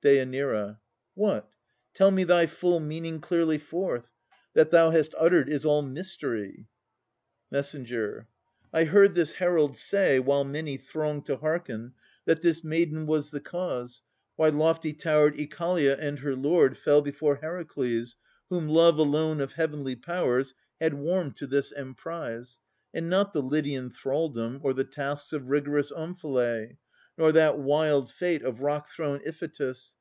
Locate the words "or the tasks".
24.62-25.32